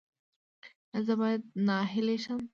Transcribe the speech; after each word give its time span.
ایا 0.95 0.99
زه 1.07 1.13
باید 1.21 1.41
ناهیلي 1.67 2.17
شم؟ 2.23 2.39